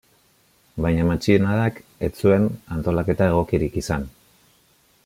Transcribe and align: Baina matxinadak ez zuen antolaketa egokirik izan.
Baina 0.85 1.03
matxinadak 1.09 1.77
ez 2.09 2.11
zuen 2.23 2.49
antolaketa 2.79 3.31
egokirik 3.35 3.79
izan. 3.85 4.11